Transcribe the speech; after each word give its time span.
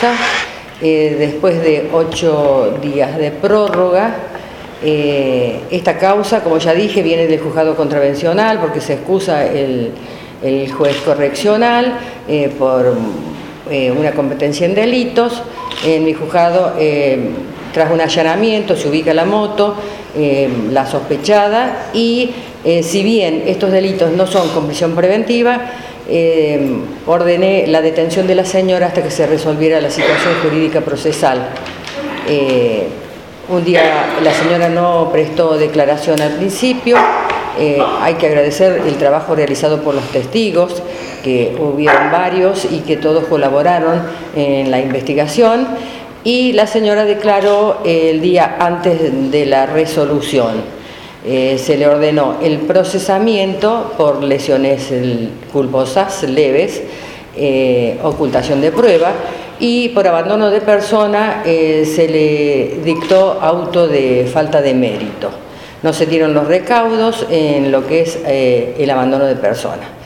causa, 0.00 0.14
después 0.80 1.62
de 1.62 1.90
ocho 1.92 2.78
días 2.82 3.18
de 3.18 3.30
prórroga, 3.30 4.16
esta 4.82 5.98
causa, 5.98 6.42
como 6.42 6.56
ya 6.58 6.72
dije, 6.72 7.02
viene 7.02 7.26
del 7.26 7.40
juzgado 7.40 7.76
contravencional 7.76 8.60
porque 8.60 8.80
se 8.80 8.94
excusa 8.94 9.44
el, 9.44 9.92
juez 10.72 10.96
correccional 11.04 11.98
por 12.58 12.96
una 13.98 14.12
competencia 14.12 14.66
en 14.66 14.74
delitos. 14.74 15.42
En 15.84 16.04
mi 16.04 16.14
juzgado 16.14 16.74
tras 17.72 17.90
un 17.90 18.00
allanamiento 18.00 18.76
se 18.76 18.88
ubica 18.88 19.14
la 19.14 19.24
moto, 19.24 19.74
eh, 20.16 20.48
la 20.70 20.86
sospechada 20.86 21.90
y 21.92 22.30
eh, 22.64 22.82
si 22.82 23.02
bien 23.02 23.44
estos 23.46 23.70
delitos 23.70 24.10
no 24.12 24.26
son 24.26 24.48
con 24.50 24.66
prisión 24.66 24.94
preventiva, 24.94 25.70
eh, 26.08 26.60
ordené 27.06 27.66
la 27.66 27.80
detención 27.80 28.26
de 28.26 28.34
la 28.34 28.44
señora 28.44 28.86
hasta 28.86 29.02
que 29.02 29.10
se 29.10 29.26
resolviera 29.26 29.80
la 29.80 29.90
situación 29.90 30.34
jurídica 30.42 30.80
procesal. 30.80 31.48
un 33.48 33.64
día 33.64 33.82
la 34.22 34.32
señora 34.32 34.68
no 34.68 35.10
prestó 35.12 35.56
declaración 35.58 36.20
al 36.20 36.32
principio, 36.32 36.96
hay 38.00 38.14
que 38.14 38.26
agradecer 38.26 38.82
el 38.86 38.96
trabajo 38.96 39.34
realizado 39.34 39.82
por 39.82 39.94
los 39.94 40.04
testigos, 40.10 40.82
que 41.22 41.56
hubieron 41.58 42.10
varios 42.10 42.64
y 42.64 42.80
que 42.80 42.96
todos 42.96 43.24
colaboraron 43.24 44.02
en 44.34 44.70
la 44.70 44.80
investigación 44.80 45.66
y 46.24 46.52
la 46.52 46.66
señora 46.66 47.04
declaró 47.04 47.80
el 47.84 48.20
día 48.20 48.56
antes 48.58 49.30
de 49.30 49.46
la 49.46 49.66
resolución. 49.66 50.79
Eh, 51.24 51.58
se 51.58 51.76
le 51.76 51.86
ordenó 51.86 52.36
el 52.42 52.60
procesamiento 52.60 53.92
por 53.98 54.22
lesiones 54.22 54.88
culposas 55.52 56.22
leves, 56.22 56.82
eh, 57.36 57.98
ocultación 58.02 58.62
de 58.62 58.72
prueba 58.72 59.12
y 59.58 59.90
por 59.90 60.08
abandono 60.08 60.48
de 60.48 60.62
persona 60.62 61.42
eh, 61.44 61.84
se 61.84 62.08
le 62.08 62.82
dictó 62.82 63.38
auto 63.38 63.86
de 63.86 64.30
falta 64.32 64.62
de 64.62 64.72
mérito. 64.72 65.30
No 65.82 65.92
se 65.92 66.06
dieron 66.06 66.32
los 66.32 66.46
recaudos 66.46 67.26
en 67.30 67.70
lo 67.70 67.86
que 67.86 68.00
es 68.02 68.18
el 68.26 68.90
abandono 68.90 69.24
de 69.24 69.36
persona 69.36 70.00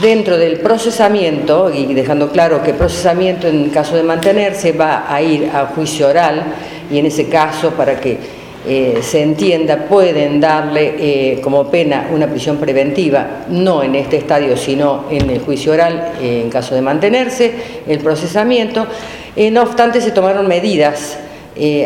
dentro 0.00 0.36
del 0.36 0.58
procesamiento, 0.58 1.70
y 1.72 1.94
dejando 1.94 2.30
claro 2.30 2.62
que 2.62 2.74
procesamiento 2.74 3.46
en 3.46 3.70
caso 3.70 3.94
de 3.94 4.02
mantenerse 4.02 4.72
va 4.72 5.06
a 5.08 5.22
ir 5.22 5.50
a 5.54 5.66
juicio 5.66 6.08
oral, 6.08 6.42
y 6.90 6.98
en 6.98 7.06
ese 7.06 7.28
caso, 7.28 7.70
para 7.70 8.00
que 8.00 8.18
eh, 8.66 9.00
se 9.02 9.20
entienda, 9.20 9.76
pueden 9.76 10.40
darle 10.40 10.94
eh, 10.98 11.40
como 11.42 11.70
pena 11.70 12.08
una 12.10 12.26
prisión 12.26 12.56
preventiva, 12.56 13.44
no 13.50 13.82
en 13.82 13.94
este 13.94 14.16
estadio, 14.16 14.56
sino 14.56 15.04
en 15.10 15.28
el 15.28 15.40
juicio 15.40 15.72
oral, 15.72 16.12
eh, 16.22 16.40
en 16.42 16.48
caso 16.48 16.74
de 16.74 16.80
mantenerse, 16.80 17.52
el 17.86 17.98
procesamiento. 17.98 18.86
no 19.52 19.62
obstante, 19.62 20.00
se 20.00 20.12
tomaron 20.12 20.46
medidas 20.46 21.18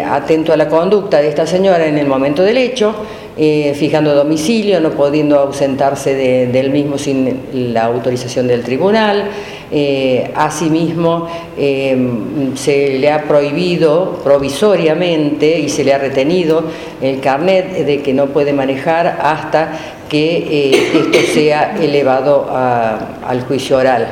atento 0.07 0.55
a 0.55 0.57
la 0.57 0.69
conducta 0.69 1.21
de 1.21 1.29
esta 1.29 1.47
señora 1.47 1.87
en 1.87 1.99
el 1.99 2.07
momento 2.07 2.43
del 2.43 2.57
hecho, 2.57 2.95
fijando 3.37 4.15
domicilio, 4.15 4.81
no 4.81 4.93
pudiendo 4.93 5.39
ausentarse 5.39 6.15
del 6.47 6.71
mismo 6.71 6.97
sin 6.97 7.75
la 7.75 7.85
autorización 7.85 8.47
del 8.49 8.63
tribunal. 8.63 9.29
Eh, 9.71 10.31
asimismo, 10.35 11.29
em, 11.59 12.57
se 12.57 12.99
le 12.99 13.11
ha 13.11 13.25
prohibido 13.25 14.19
provisoriamente 14.25 15.59
y 15.59 15.69
se 15.69 15.85
le 15.85 15.93
ha 15.93 15.99
retenido 15.99 16.65
el 17.03 17.21
carnet 17.21 17.85
de 17.85 18.01
que 18.01 18.15
no 18.15 18.29
puede 18.29 18.55
manejar 18.55 19.19
hasta 19.21 19.73
que 20.09 20.71
eh, 20.71 20.93
esto 20.95 21.33
sea 21.35 21.77
elevado 21.79 22.49
al 22.51 23.43
juicio 23.43 23.77
oral. 23.77 24.09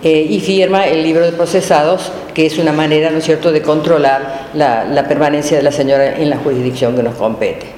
y 0.00 0.40
firma 0.40 0.86
el 0.86 1.02
libro 1.02 1.24
de 1.24 1.32
procesados, 1.32 2.12
que 2.32 2.46
es 2.46 2.56
una 2.58 2.72
manera, 2.72 3.10
¿no 3.10 3.18
es 3.18 3.24
cierto?, 3.24 3.50
de 3.50 3.62
controlar 3.62 4.48
la, 4.54 5.04
permanencia 5.08 5.56
de 5.56 5.64
la 5.64 5.72
señora 5.72 6.16
en 6.16 6.30
la 6.30 6.36
jurisdicción 6.36 6.94
que 6.94 7.02
nos 7.02 7.16
compete. 7.16 7.77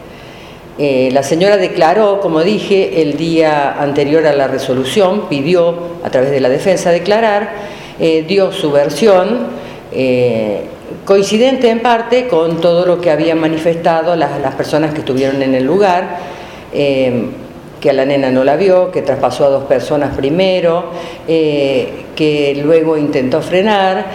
Eh, 0.82 1.10
la 1.12 1.22
señora 1.22 1.58
declaró, 1.58 2.20
como 2.20 2.40
dije, 2.40 3.02
el 3.02 3.18
día 3.18 3.74
anterior 3.82 4.26
a 4.26 4.32
la 4.32 4.48
resolución, 4.48 5.28
pidió 5.28 5.74
a 6.02 6.08
través 6.08 6.30
de 6.30 6.40
la 6.40 6.48
defensa 6.48 6.90
declarar, 6.90 7.50
eh, 7.98 8.24
dio 8.26 8.50
su 8.50 8.72
versión, 8.72 9.48
eh, 9.92 10.62
coincidente 11.04 11.68
en 11.68 11.80
parte 11.80 12.28
con 12.28 12.62
todo 12.62 12.86
lo 12.86 12.98
que 12.98 13.10
habían 13.10 13.38
manifestado 13.38 14.16
las, 14.16 14.40
las 14.40 14.54
personas 14.54 14.94
que 14.94 15.00
estuvieron 15.00 15.42
en 15.42 15.54
el 15.54 15.64
lugar 15.64 16.30
que 16.72 17.90
a 17.90 17.92
la 17.92 18.04
nena 18.04 18.30
no 18.30 18.44
la 18.44 18.56
vio, 18.56 18.90
que 18.92 19.02
traspasó 19.02 19.46
a 19.46 19.48
dos 19.48 19.64
personas 19.64 20.14
primero, 20.16 20.84
que 21.26 22.60
luego 22.62 22.96
intentó 22.96 23.40
frenar, 23.42 24.06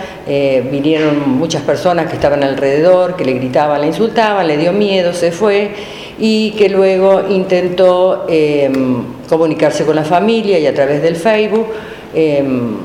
vinieron 0.71 1.31
muchas 1.31 1.63
personas 1.63 2.07
que 2.07 2.13
estaban 2.13 2.43
alrededor, 2.43 3.17
que 3.17 3.25
le 3.25 3.33
gritaban, 3.33 3.81
le 3.81 3.87
insultaban, 3.87 4.47
le 4.47 4.55
dio 4.57 4.71
miedo, 4.71 5.11
se 5.13 5.31
fue 5.31 5.71
y 6.17 6.51
que 6.51 6.69
luego 6.69 7.23
intentó 7.29 8.25
em, 8.27 9.03
comunicarse 9.27 9.85
con 9.85 9.95
la 9.95 10.03
familia 10.03 10.59
y 10.59 10.67
a 10.67 10.73
través 10.73 11.01
del 11.01 11.15
Facebook 11.15 11.67
em, 12.13 12.77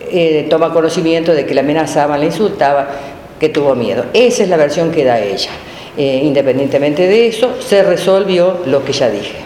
eh, 0.00 0.46
toma 0.48 0.72
conocimiento 0.72 1.32
de 1.32 1.46
que 1.46 1.54
la 1.54 1.60
amenazaba, 1.60 2.18
le 2.18 2.26
insultaba, 2.26 2.88
que 3.38 3.48
tuvo 3.48 3.74
miedo. 3.74 4.06
Esa 4.12 4.42
es 4.42 4.48
la 4.48 4.56
versión 4.56 4.90
que 4.90 5.04
da 5.04 5.20
ella. 5.20 5.50
independientemente 5.96 7.06
de 7.06 7.28
eso, 7.28 7.54
se 7.60 7.84
resolvió 7.84 8.58
lo 8.66 8.84
que 8.84 8.92
ya 8.92 9.08
dije. 9.08 9.44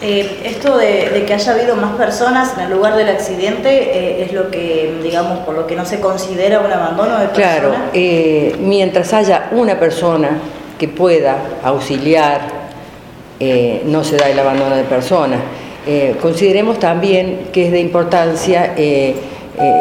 Eh, 0.00 0.42
esto 0.44 0.78
de, 0.78 1.24
que 1.26 1.34
haya 1.34 1.52
habido 1.52 1.74
más 1.74 1.96
personas 1.96 2.56
en 2.56 2.64
el 2.64 2.70
lugar 2.70 2.94
del 2.94 3.08
accidente 3.08 3.68
eh, 3.68 4.22
es 4.22 4.32
lo 4.32 4.48
que, 4.48 4.96
digamos, 5.02 5.40
por 5.40 5.56
lo 5.56 5.66
que 5.66 5.74
no 5.74 5.84
se 5.84 5.98
considera 5.98 6.60
un 6.60 6.70
abandono 6.70 7.18
de 7.18 7.26
persona. 7.26 7.58
Claro, 7.58 7.74
eh, 7.92 8.54
mientras 8.60 9.12
haya 9.12 9.48
una 9.50 9.80
persona 9.80 10.38
que 10.78 10.88
pueda 10.88 11.58
auxiliar, 11.62 12.68
no 13.84 14.04
se 14.04 14.16
da 14.16 14.28
el 14.28 14.38
abandono 14.38 14.76
de 14.76 14.84
persona. 14.84 15.38
consideremos 16.20 16.78
también 16.78 17.48
que 17.52 17.66
es 17.66 17.72
de 17.72 17.80
importancia 17.80 18.74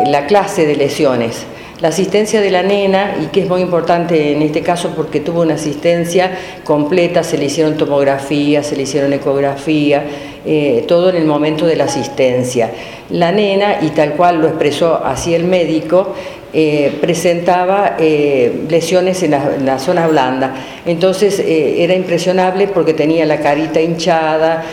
la 0.06 0.26
clase 0.28 0.66
de 0.66 0.76
lesiones 0.76 1.46
la 1.80 1.90
asistencia 1.90 2.42
de 2.42 2.50
la 2.50 2.64
nena, 2.64 3.18
y 3.22 3.28
que 3.28 3.42
es 3.42 3.48
muy 3.48 3.62
importante 3.62 4.32
en 4.32 4.42
este 4.42 4.62
caso 4.62 4.94
porque 4.96 5.20
tuvo 5.20 5.42
una 5.42 5.54
asistencia 5.56 6.32
completa, 6.64 7.24
se 7.24 7.38
le 7.38 7.46
hicieron 7.46 7.78
tomografía, 7.78 8.64
se 8.64 8.76
le 8.76 8.84
hicieron 8.84 9.14
ecografía, 9.14 10.04
eh, 10.44 10.86
todo 10.88 11.10
en 11.12 11.18
el 11.18 11.26
momento 11.26 11.68
de 11.68 11.76
la 11.76 11.84
asistencia. 11.84 12.72
La 13.12 13.32
nena, 13.32 13.78
y 13.82 13.90
tal 13.90 14.14
cual 14.14 14.42
lo 14.42 14.48
expresó 14.48 15.06
así 15.06 15.36
el 15.36 15.44
médico, 15.44 16.16
eh, 16.60 16.98
presentaba 17.00 17.98
eh, 18.00 18.64
lesiones 18.68 19.22
en 19.22 19.32
la, 19.32 19.78
zona 19.78 20.08
blanda. 20.08 20.56
Entonces 20.88 21.40
era 21.40 21.94
impresionable 21.94 22.68
porque 22.68 22.96
tenía 22.96 23.26
la 23.28 23.40
carita 23.40 23.80
hinchada, 23.80 24.64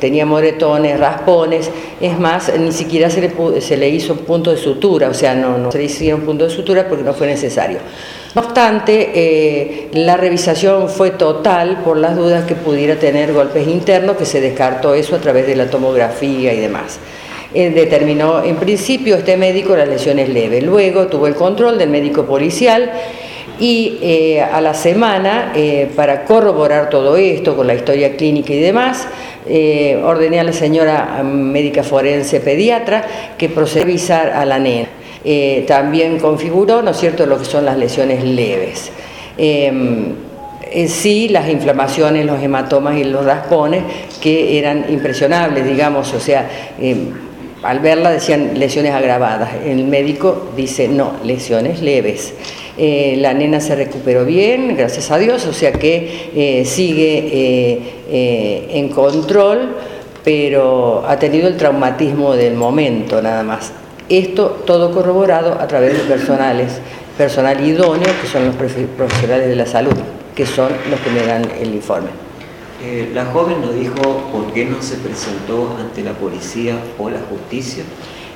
tenía 0.00 0.24
moretones, 0.24 0.98
raspones. 0.98 1.70
Es 2.00 2.18
más, 2.18 2.50
ni 2.58 2.72
siquiera 2.72 3.10
se 3.10 3.20
le, 3.20 3.60
se 3.60 3.76
le 3.76 3.90
hizo 3.90 4.16
punto 4.16 4.52
de 4.52 4.56
sutura, 4.56 5.08
o 5.08 5.14
sea, 5.14 5.34
no, 5.34 5.58
no 5.58 5.70
se 5.70 5.78
le 5.78 5.84
hicieron 5.84 6.22
punto 6.22 6.44
de 6.44 6.50
sutura 6.50 6.88
porque 6.88 7.04
no 7.04 7.12
fue 7.12 7.26
necesario. 7.26 7.78
No 8.36 8.42
obstante, 8.42 9.12
eh, 9.14 9.88
la 9.94 10.18
revisación 10.18 10.90
fue 10.90 11.12
total 11.12 11.78
por 11.82 11.96
las 11.96 12.14
dudas 12.16 12.44
que 12.44 12.54
pudiera 12.54 12.96
tener 12.96 13.32
golpes 13.32 13.66
internos, 13.66 14.18
que 14.18 14.26
se 14.26 14.42
descartó 14.42 14.92
eso 14.92 15.16
a 15.16 15.20
través 15.20 15.46
de 15.46 15.56
la 15.56 15.70
tomografía 15.70 16.52
y 16.52 16.60
demás. 16.60 16.98
Eh, 17.54 17.70
determinó 17.70 18.42
en 18.42 18.56
principio 18.56 19.16
este 19.16 19.36
médico 19.36 19.76
las 19.76 19.88
lesiones 19.88 20.28
leves. 20.28 20.62
Luego 20.62 21.06
tuvo 21.06 21.26
el 21.26 21.34
control 21.34 21.78
del 21.78 21.88
médico 21.90 22.24
policial 22.24 22.90
y 23.58 23.98
eh, 24.02 24.42
a 24.42 24.60
la 24.60 24.74
semana, 24.74 25.52
para 25.94 26.24
corroborar 26.24 26.90
todo 26.90 27.16
esto 27.16 27.56
con 27.56 27.66
la 27.66 27.74
historia 27.74 28.16
clínica 28.16 28.52
y 28.52 28.60
demás, 28.60 29.08
ordené 30.04 30.40
a 30.40 30.44
la 30.44 30.52
señora 30.52 31.22
médica 31.22 31.82
forense 31.82 32.40
pediatra 32.40 33.04
que 33.38 33.48
procediera 33.48 34.38
a 34.38 34.42
a 34.42 34.44
la 34.44 34.58
nena. 34.58 34.88
Eh, 35.24 35.64
también 35.66 36.20
configuró, 36.20 36.82
¿no 36.82 36.92
es 36.92 36.98
cierto?, 36.98 37.26
lo 37.26 37.38
que 37.38 37.44
son 37.44 37.64
las 37.64 37.76
lesiones 37.76 38.22
leves. 38.22 38.92
Sí, 40.88 41.28
las 41.30 41.48
inflamaciones, 41.48 42.26
los 42.26 42.42
hematomas 42.42 42.96
y 42.96 43.04
los 43.04 43.24
raspones, 43.24 43.82
que 44.20 44.58
eran 44.58 44.84
impresionables, 44.88 45.64
digamos, 45.64 46.12
o 46.12 46.20
sea, 46.20 46.48
al 47.66 47.80
verla 47.80 48.10
decían 48.10 48.58
lesiones 48.58 48.92
agravadas. 48.92 49.50
El 49.64 49.84
médico 49.84 50.50
dice, 50.56 50.88
no, 50.88 51.12
lesiones 51.24 51.82
leves. 51.82 52.34
Eh, 52.78 53.16
la 53.18 53.34
nena 53.34 53.60
se 53.60 53.74
recuperó 53.74 54.24
bien, 54.24 54.76
gracias 54.76 55.10
a 55.10 55.18
Dios, 55.18 55.46
o 55.46 55.52
sea 55.52 55.72
que 55.72 56.30
eh, 56.34 56.64
sigue 56.64 57.80
en 58.08 58.88
control, 58.90 59.76
pero 60.22 61.04
ha 61.06 61.18
tenido 61.18 61.48
el 61.48 61.56
traumatismo 61.56 62.34
del 62.34 62.54
momento 62.54 63.22
nada 63.22 63.42
más. 63.42 63.72
Esto 64.08 64.62
todo 64.64 64.92
corroborado 64.92 65.60
a 65.60 65.66
través 65.66 65.94
de 65.94 66.04
personales, 66.04 66.80
personal 67.18 67.64
idóneo, 67.66 68.08
que 68.20 68.28
son 68.28 68.46
los 68.46 68.54
profesionales 68.54 69.48
de 69.48 69.56
la 69.56 69.66
salud, 69.66 69.94
que 70.34 70.46
son 70.46 70.68
los 70.90 71.00
que 71.00 71.10
me 71.10 71.26
dan 71.26 71.42
el 71.60 71.74
informe. 71.74 72.08
Eh, 72.82 73.10
la 73.14 73.24
joven 73.26 73.62
nos 73.62 73.74
dijo 73.74 73.94
por 74.30 74.52
qué 74.52 74.66
no 74.66 74.82
se 74.82 74.96
presentó 74.96 75.76
ante 75.80 76.02
la 76.02 76.12
policía 76.12 76.76
o 76.98 77.08
la 77.08 77.20
justicia. 77.30 77.84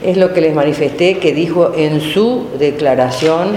Es 0.03 0.17
lo 0.17 0.33
que 0.33 0.41
les 0.41 0.55
manifesté 0.55 1.19
que 1.19 1.35
dijo 1.35 1.73
en 1.77 2.01
su 2.01 2.47
declaración 2.59 3.51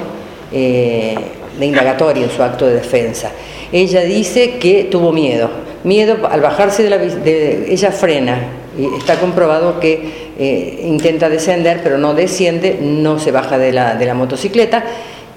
eh, 0.51 1.15
de 1.57 1.65
indagatoria, 1.65 2.25
en 2.25 2.29
su 2.29 2.43
acto 2.43 2.65
de 2.67 2.75
defensa. 2.75 3.31
Ella 3.71 4.01
dice 4.01 4.57
que 4.57 4.83
tuvo 4.85 5.13
miedo. 5.13 5.49
Miedo 5.85 6.27
al 6.29 6.41
bajarse 6.41 6.83
de 6.83 6.89
la... 6.89 7.01
ella 7.01 7.91
frena. 7.91 8.41
Y 8.77 8.85
está 8.97 9.19
comprobado 9.19 9.79
que 9.79 10.31
eh, 10.37 10.81
intenta 10.83 11.29
descender, 11.29 11.81
pero 11.81 11.97
no 11.97 12.13
desciende, 12.13 12.79
no 12.81 13.19
se 13.19 13.31
baja 13.31 13.57
de 13.57 13.71
la, 13.71 13.95
de 13.95 14.05
la 14.05 14.15
motocicleta 14.15 14.83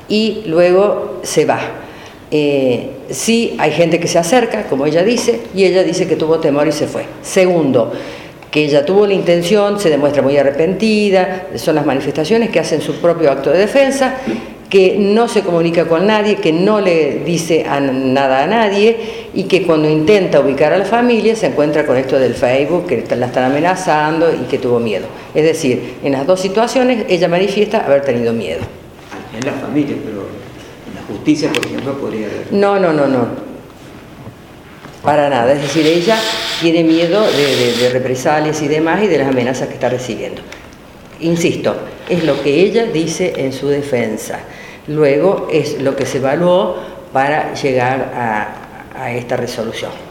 y 0.08 0.43
luego 0.46 1.20
se 1.22 1.44
va. 1.44 1.86
Eh, 2.31 2.90
sí 3.11 3.55
hay 3.58 3.70
gente 3.70 4.00
que 4.00 4.08
se 4.08 4.19
acerca, 4.19 4.64
como 4.64 4.87
ella 4.87 5.02
dice, 5.02 5.40
y 5.55 5.64
ella 5.64 5.82
dice 5.82 6.08
que 6.08 6.17
tuvo 6.17 6.38
temor 6.38 6.67
y 6.67 6.73
se 6.73 6.87
fue. 6.87 7.05
Segundo, 7.23 7.93
que 8.50 8.64
ella 8.64 8.84
tuvo 8.84 9.06
la 9.06 9.14
intención, 9.14 9.78
se 9.78 9.90
demuestra 9.90 10.23
muy 10.23 10.37
arrepentida, 10.37 11.49
son 11.56 11.75
las 11.75 11.87
manifestaciones 11.87 12.50
que 12.50 12.58
hacen 12.58 12.81
su 12.81 12.94
propio 12.94 13.31
acto 13.31 13.50
de 13.50 13.58
defensa, 13.58 14.17
que 14.70 14.96
no 14.99 15.28
se 15.28 15.43
comunica 15.43 15.87
con 15.87 16.06
nadie, 16.06 16.37
que 16.37 16.52
no 16.52 16.81
le 16.81 17.20
dice 17.25 17.64
nada 17.64 18.43
a 18.43 18.46
nadie 18.46 18.96
y 19.32 19.44
que 19.44 19.62
cuando 19.62 19.88
intenta 19.88 20.40
ubicar 20.40 20.72
a 20.72 20.79
la 20.79 20.84
familia 20.84 21.37
se 21.37 21.46
encuentra 21.46 21.87
con 21.87 21.96
esto 21.96 22.19
del 22.19 22.34
Facebook, 22.34 22.87
que 22.87 23.05
la 23.17 23.26
están 23.26 23.44
amenazando 23.44 24.32
y 24.34 24.46
que 24.46 24.58
tuvo 24.58 24.81
miedo. 24.81 25.06
Es 25.34 25.44
decir, 25.44 25.94
en 26.02 26.12
las 26.12 26.26
dos 26.26 26.40
situaciones 26.40 27.05
ella 27.08 27.29
manifiesta 27.29 27.84
haber 27.84 28.02
tenido 28.02 28.32
miedo. 28.32 28.61
En 29.38 29.44
la 29.46 29.52
familia, 29.52 29.96
pero 30.05 30.45
por 31.34 31.67
ejemplo, 31.67 31.99
podría 31.99 32.28
No, 32.52 32.78
no, 32.78 32.93
no, 32.93 33.06
no. 33.06 33.26
Para 35.02 35.28
nada. 35.28 35.52
Es 35.52 35.62
decir, 35.62 35.87
ella 35.87 36.19
tiene 36.61 36.84
miedo 36.84 37.20
de, 37.23 37.90
represalias 37.93 38.62
y 38.62 38.69
demás 38.69 39.02
y 39.02 39.08
de 39.08 39.19
las 39.19 39.28
amenazas 39.28 39.69
que 39.69 39.75
está 39.75 39.88
recibiendo. 39.88 40.43
Insisto, 41.20 41.76
es 42.08 42.25
lo 42.25 42.40
que 42.43 42.61
ella 42.61 42.87
dice 42.87 43.32
en 43.37 43.52
su 43.52 43.69
defensa. 43.69 44.40
Luego 44.87 45.49
es 45.50 45.81
lo 45.81 45.96
que 45.96 46.06
se 46.06 46.19
evaluó 46.19 46.76
para 47.12 47.55
llegar 47.55 48.12
a 48.94 49.12
esta 49.12 49.37
resolución. 49.37 50.06